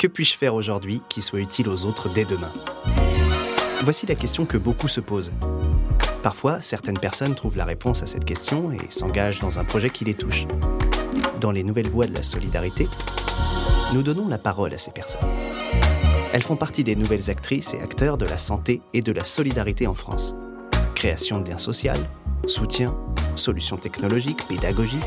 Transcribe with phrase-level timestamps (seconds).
[0.00, 2.50] Que puis-je faire aujourd'hui qui soit utile aux autres dès demain?
[3.82, 5.30] Voici la question que beaucoup se posent.
[6.22, 10.06] Parfois, certaines personnes trouvent la réponse à cette question et s'engagent dans un projet qui
[10.06, 10.46] les touche.
[11.38, 12.88] Dans les nouvelles voies de la solidarité,
[13.92, 15.28] nous donnons la parole à ces personnes.
[16.32, 19.86] Elles font partie des nouvelles actrices et acteurs de la santé et de la solidarité
[19.86, 20.34] en France.
[20.94, 21.92] Création de liens sociaux,
[22.46, 22.96] soutien,
[23.36, 25.00] solutions technologiques, pédagogie,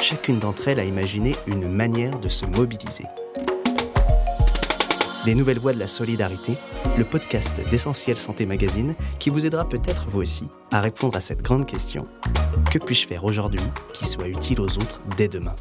[0.00, 3.04] chacune d'entre elles a imaginé une manière de se mobiliser.
[5.28, 6.56] Les Nouvelles Voies de la Solidarité,
[6.96, 11.42] le podcast d'Essentiel Santé Magazine qui vous aidera peut-être vous aussi à répondre à cette
[11.42, 12.06] grande question.
[12.72, 13.60] Que puis-je faire aujourd'hui
[13.92, 15.54] qui soit utile aux autres dès demain?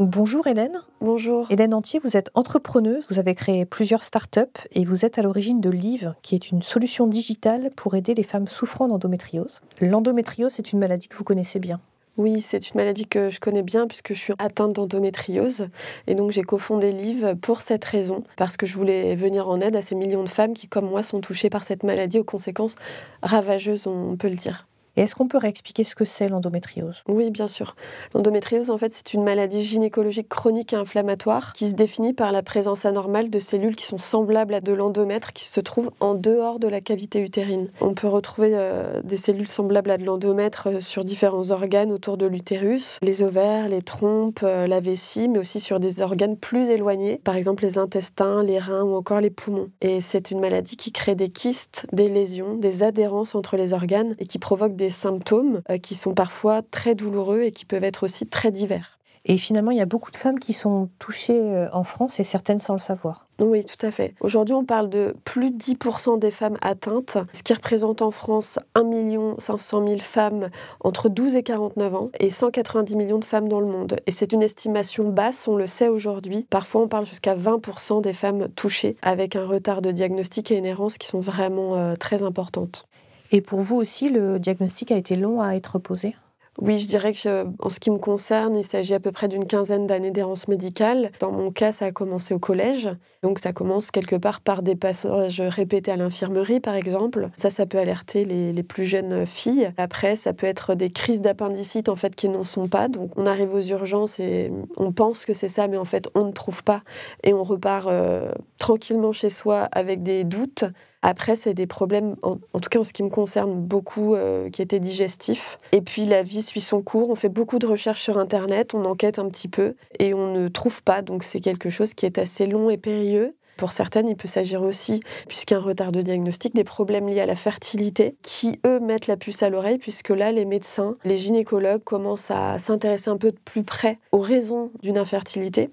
[0.00, 0.80] Bonjour Hélène.
[1.00, 1.46] Bonjour.
[1.52, 4.40] Hélène Entier, vous êtes entrepreneuse, vous avez créé plusieurs startups
[4.72, 8.24] et vous êtes à l'origine de Live, qui est une solution digitale pour aider les
[8.24, 9.60] femmes souffrant d'endométriose.
[9.80, 11.80] L'endométriose est une maladie que vous connaissez bien.
[12.18, 15.68] Oui, c'est une maladie que je connais bien puisque je suis atteinte d'endométriose.
[16.06, 19.76] Et donc j'ai cofondé Live pour cette raison, parce que je voulais venir en aide
[19.76, 22.74] à ces millions de femmes qui, comme moi, sont touchées par cette maladie aux conséquences
[23.22, 24.66] ravageuses, on peut le dire.
[24.96, 27.02] Et est-ce qu'on peut réexpliquer ce que c'est l'endométriose?
[27.08, 27.76] Oui, bien sûr.
[28.14, 32.42] L'endométriose, en fait, c'est une maladie gynécologique chronique et inflammatoire qui se définit par la
[32.42, 36.58] présence anormale de cellules qui sont semblables à de l'endomètre qui se trouvent en dehors
[36.58, 37.68] de la cavité utérine.
[37.80, 42.16] On peut retrouver euh, des cellules semblables à de l'endomètre euh, sur différents organes autour
[42.16, 46.68] de l'utérus, les ovaires, les trompes, euh, la vessie, mais aussi sur des organes plus
[46.68, 49.68] éloignés, par exemple les intestins, les reins ou encore les poumons.
[49.80, 54.14] Et c'est une maladie qui crée des kystes, des lésions, des adhérences entre les organes
[54.18, 58.04] et qui provoque des symptômes euh, qui sont parfois très douloureux et qui peuvent être
[58.04, 58.96] aussi très divers.
[59.28, 62.24] Et finalement, il y a beaucoup de femmes qui sont touchées euh, en France et
[62.24, 63.26] certaines sans le savoir.
[63.40, 64.14] Oui, tout à fait.
[64.20, 68.58] Aujourd'hui, on parle de plus de 10% des femmes atteintes, ce qui représente en France
[68.76, 70.48] 1 500 000 femmes
[70.80, 73.96] entre 12 et 49 ans et 190 millions de femmes dans le monde.
[74.06, 76.46] Et c'est une estimation basse, on le sait aujourd'hui.
[76.48, 80.66] Parfois, on parle jusqu'à 20% des femmes touchées avec un retard de diagnostic et une
[80.66, 82.86] errance qui sont vraiment euh, très importantes.
[83.32, 86.14] Et pour vous aussi, le diagnostic a été long à être posé?
[86.58, 89.46] Oui, je dirais que en ce qui me concerne, il s'agit à peu près d'une
[89.46, 91.10] quinzaine d'années d'errance médicale.
[91.20, 92.88] Dans mon cas, ça a commencé au collège.
[93.22, 97.28] Donc ça commence quelque part par des passages répétés à l'infirmerie, par exemple.
[97.36, 99.70] Ça, ça peut alerter les, plus jeunes filles.
[99.76, 102.88] Après, ça peut être des crises d'appendicite, en fait, qui n'en sont pas.
[102.88, 106.24] Donc on arrive aux urgences et on pense que c'est ça, mais en fait, on
[106.24, 106.82] ne trouve pas.
[107.22, 110.64] Et on repart euh, tranquillement chez soi avec des doutes.
[111.02, 114.62] Après, c'est des problèmes, en, tout cas en ce qui me concerne, beaucoup euh, qui
[114.62, 115.58] étaient digestifs.
[115.72, 117.10] Et puis la vie suit son cours.
[117.10, 120.48] On fait beaucoup de recherches sur Internet, on enquête un petit peu et on ne
[120.48, 121.02] trouve pas.
[121.02, 123.34] Donc c'est quelque chose qui est assez long et périlleux.
[123.56, 127.08] Pour certaines, il peut s'agir aussi, puisqu'il y a un retard de diagnostic, des problèmes
[127.08, 130.96] liés à la fertilité qui, eux, mettent la puce à l'oreille, puisque là, les médecins,
[131.04, 135.70] les gynécologues commencent à s'intéresser un peu de plus près aux raisons d'une infertilité.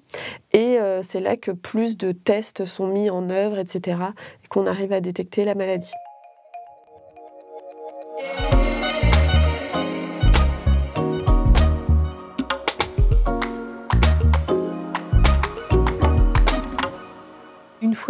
[0.53, 3.97] Et euh, c'est là que plus de tests sont mis en œuvre, etc.,
[4.43, 5.91] et qu'on arrive à détecter la maladie.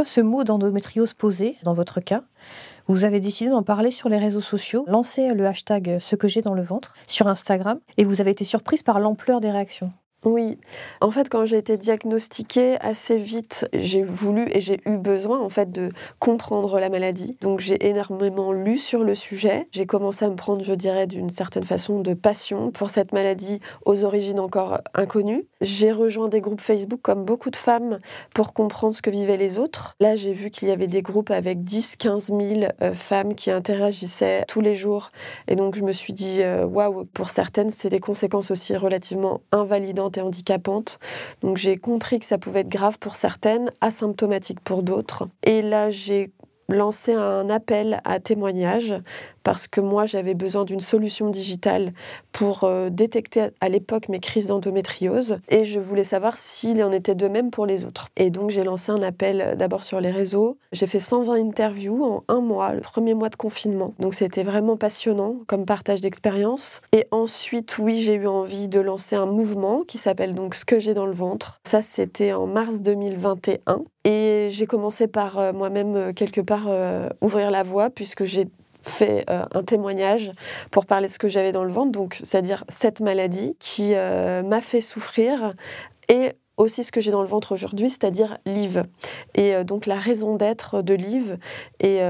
[0.04, 2.24] Ce mot d'endométriose posé, dans votre cas,
[2.88, 6.42] vous avez décidé d'en parler sur les réseaux sociaux, lancé le hashtag ce que j'ai
[6.42, 9.92] dans le ventre sur Instagram, et vous avez été surprise par l'ampleur des réactions.
[10.26, 10.58] Oui,
[11.02, 15.50] en fait, quand j'ai été diagnostiquée assez vite, j'ai voulu et j'ai eu besoin en
[15.50, 15.90] fait de
[16.20, 17.38] comprendre la maladie.
[17.42, 19.68] Donc j'ai énormément lu sur le sujet.
[19.72, 23.60] J'ai commencé à me prendre, je dirais, d'une certaine façon de passion pour cette maladie
[23.86, 25.46] aux origines encore inconnues.
[25.60, 28.00] J'ai rejoint des groupes Facebook comme beaucoup de femmes
[28.34, 29.96] pour comprendre ce que vivaient les autres.
[30.00, 34.46] Là, j'ai vu qu'il y avait des groupes avec 10, 15 000 femmes qui interagissaient
[34.48, 35.12] tous les jours.
[35.50, 39.42] Et donc je me suis dit, euh, waouh, pour certaines, c'est des conséquences aussi relativement
[39.52, 41.00] invalidantes handicapante.
[41.41, 45.28] Donc j'ai compris que ça pouvait être grave pour certaines, asymptomatique pour d'autres.
[45.44, 46.31] Et là, j'ai
[46.69, 48.96] lancé un appel à témoignages
[49.44, 51.94] parce que moi j'avais besoin d'une solution digitale
[52.31, 57.16] pour euh, détecter à l'époque mes crises d'endométriose et je voulais savoir s'il en était
[57.16, 58.10] de même pour les autres.
[58.18, 60.57] Et donc j'ai lancé un appel euh, d'abord sur les réseaux.
[60.72, 63.94] J'ai fait 120 interviews en un mois, le premier mois de confinement.
[64.00, 66.81] Donc c'était vraiment passionnant comme partage d'expérience.
[66.92, 70.80] Et ensuite, oui, j'ai eu envie de lancer un mouvement qui s'appelle donc Ce que
[70.80, 71.60] j'ai dans le ventre.
[71.66, 73.84] Ça, c'était en mars 2021.
[74.06, 76.69] Et j'ai commencé par euh, moi-même quelque part
[77.22, 78.48] ouvrir la voie puisque j'ai
[78.83, 80.31] fait euh, un témoignage
[80.71, 84.44] pour parler de ce que j'avais dans le ventre, donc c'est-à-dire cette maladie qui euh,
[84.44, 85.53] m'a fait souffrir
[86.09, 88.83] et aussi ce que j'ai dans le ventre aujourd'hui, c'est-à-dire Live.
[89.33, 91.38] Et euh, donc la raison d'être de Live
[91.80, 92.01] et,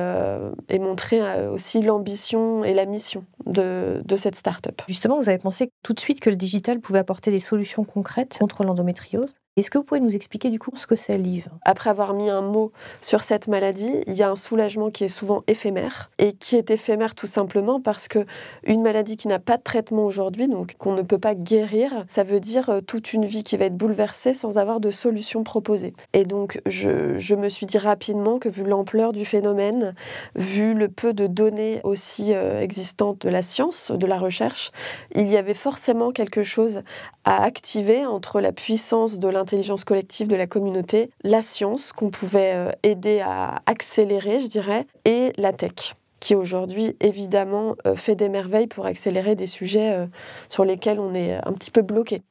[0.70, 4.82] et montrer aussi l'ambition et la mission de, de cette start-up.
[4.88, 8.38] Justement, vous avez pensé tout de suite que le digital pouvait apporter des solutions concrètes
[8.40, 9.34] contre l'endométriose?
[9.56, 11.48] Est-ce que vous pouvez nous expliquer du coup ce que c'est l'IV?
[11.62, 12.72] Après avoir mis un mot
[13.04, 16.72] sur cette maladie, il y a un soulagement qui est souvent éphémère et qui est
[16.72, 18.26] éphémère tout simplement parce que
[18.64, 22.24] une maladie qui n'a pas de traitement aujourd'hui, donc qu'on ne peut pas guérir, ça
[22.24, 25.94] veut dire euh, toute une vie qui va être bouleversée sans avoir de solution proposée.
[26.14, 29.94] Et donc je, je me suis dit rapidement que vu l'ampleur du phénomène,
[30.36, 34.72] vu le peu de données aussi euh, existantes de la science, de la recherche,
[35.14, 36.82] il y avait forcément quelque chose
[37.26, 42.54] à activer entre la puissance de l'intelligence collective de la communauté, la science qu'on pouvait
[42.56, 48.30] euh, aider à accélérer, je dirais, et la tech qui aujourd'hui évidemment euh, fait des
[48.30, 50.06] merveilles pour accélérer des sujets euh,
[50.48, 52.22] sur lesquels on est un petit peu bloqué.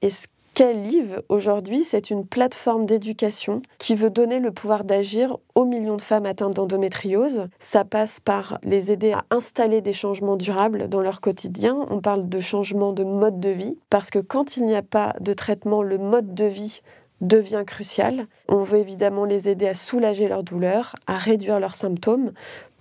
[0.60, 6.02] Live aujourd'hui, c'est une plateforme d'éducation qui veut donner le pouvoir d'agir aux millions de
[6.02, 7.48] femmes atteintes d'endométriose?
[7.58, 11.76] Ça passe par les aider à installer des changements durables dans leur quotidien.
[11.90, 15.14] On parle de changement de mode de vie parce que quand il n'y a pas
[15.20, 16.82] de traitement, le mode de vie
[17.20, 18.26] devient crucial.
[18.48, 22.32] On veut évidemment les aider à soulager leur douleur, à réduire leurs symptômes,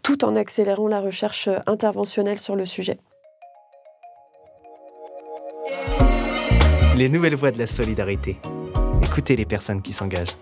[0.03, 2.99] tout en accélérant la recherche interventionnelle sur le sujet.
[6.95, 8.37] Les nouvelles voies de la solidarité.
[9.01, 10.35] Écoutez les personnes qui s'engagent.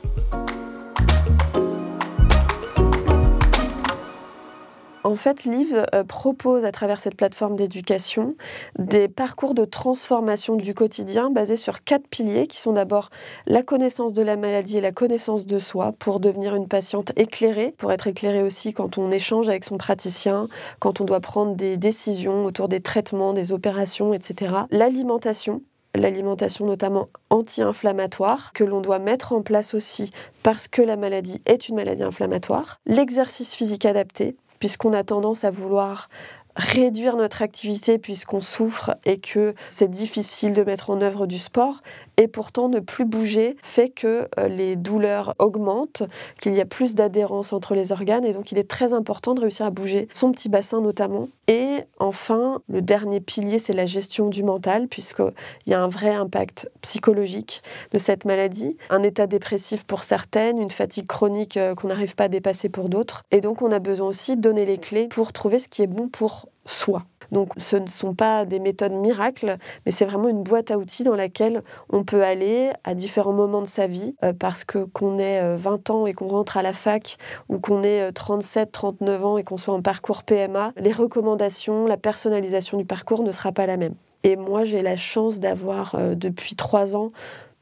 [5.03, 8.35] En fait, Liv euh, propose à travers cette plateforme d'éducation
[8.77, 13.09] des parcours de transformation du quotidien basés sur quatre piliers qui sont d'abord
[13.45, 17.73] la connaissance de la maladie et la connaissance de soi pour devenir une patiente éclairée,
[17.77, 20.47] pour être éclairée aussi quand on échange avec son praticien,
[20.79, 24.53] quand on doit prendre des décisions autour des traitements, des opérations, etc.
[24.71, 25.61] L'alimentation
[25.95, 30.11] l'alimentation notamment anti-inflammatoire que l'on doit mettre en place aussi
[30.43, 35.51] parce que la maladie est une maladie inflammatoire, l'exercice physique adapté puisqu'on a tendance à
[35.51, 36.09] vouloir
[36.55, 41.81] réduire notre activité puisqu'on souffre et que c'est difficile de mettre en œuvre du sport.
[42.17, 46.03] Et pourtant, ne plus bouger fait que euh, les douleurs augmentent,
[46.41, 48.25] qu'il y a plus d'adhérence entre les organes.
[48.25, 51.29] Et donc, il est très important de réussir à bouger son petit bassin notamment.
[51.47, 56.13] Et enfin, le dernier pilier, c'est la gestion du mental, puisqu'il y a un vrai
[56.13, 57.63] impact psychologique
[57.93, 58.75] de cette maladie.
[58.89, 62.89] Un état dépressif pour certaines, une fatigue chronique euh, qu'on n'arrive pas à dépasser pour
[62.89, 63.23] d'autres.
[63.31, 65.87] Et donc, on a besoin aussi de donner les clés pour trouver ce qui est
[65.87, 67.03] bon pour soi.
[67.31, 71.03] Donc ce ne sont pas des méthodes miracles, mais c'est vraiment une boîte à outils
[71.03, 75.19] dans laquelle on peut aller à différents moments de sa vie, euh, parce que qu'on
[75.19, 77.17] ait 20 euh, ans et qu'on rentre à la fac,
[77.49, 81.85] ou qu'on ait 37, euh, 39 ans et qu'on soit en parcours PMA, les recommandations,
[81.85, 83.93] la personnalisation du parcours ne sera pas la même.
[84.23, 87.13] Et moi, j'ai la chance d'avoir, depuis trois ans,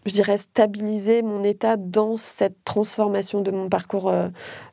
[0.07, 4.11] je dirais, stabiliser mon état dans cette transformation de mon parcours,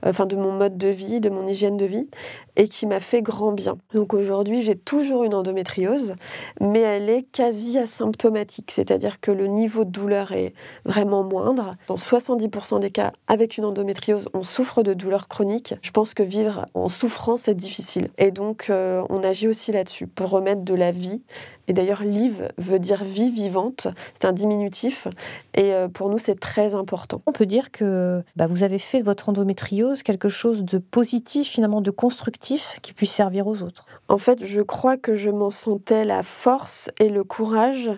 [0.02, 2.08] enfin de mon mode de vie, de mon hygiène de vie,
[2.56, 3.76] et qui m'a fait grand bien.
[3.94, 6.14] Donc aujourd'hui, j'ai toujours une endométriose,
[6.60, 10.54] mais elle est quasi asymptomatique, c'est-à-dire que le niveau de douleur est
[10.84, 11.72] vraiment moindre.
[11.88, 15.74] Dans 70% des cas, avec une endométriose, on souffre de douleurs chroniques.
[15.82, 18.08] Je pense que vivre en souffrance est difficile.
[18.18, 21.22] Et donc, euh, on agit aussi là-dessus pour remettre de la vie
[21.68, 23.88] et d'ailleurs, live veut dire vie vivante.
[24.14, 25.08] C'est un diminutif.
[25.54, 27.22] Et euh, pour nous, c'est très important.
[27.26, 31.48] On peut dire que bah, vous avez fait de votre endométriose quelque chose de positif,
[31.48, 32.34] finalement de constructif,
[32.82, 33.86] qui puisse servir aux autres.
[34.08, 37.90] En fait, je crois que je m'en sentais la force et le courage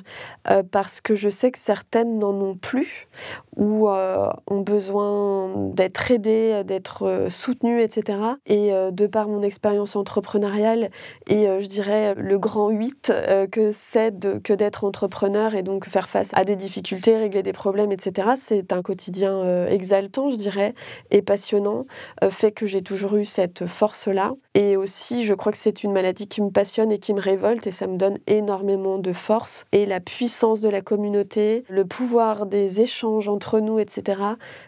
[0.49, 3.09] euh, parce que je sais que certaines n'en ont plus
[3.57, 8.19] ou euh, ont besoin d'être aidées, d'être soutenues, etc.
[8.47, 10.91] Et de par mon expérience entrepreneuriale
[11.27, 13.13] et je dirais le grand 8
[13.51, 14.13] que c'est
[14.43, 18.31] que d'être entrepreneur et donc faire face à des difficultés, régler des problèmes, etc.
[18.37, 20.75] C'est un quotidien euh, exaltant, je dirais,
[21.11, 21.85] et passionnant,
[22.23, 24.33] euh, fait que j'ai toujours eu cette force-là.
[24.55, 27.67] Et aussi, je crois que c'est une maladie qui me passionne et qui me révolte,
[27.67, 29.65] et ça me donne énormément de force.
[29.73, 34.21] Et la puissance de la communauté, le pouvoir des échanges entre nous, etc.,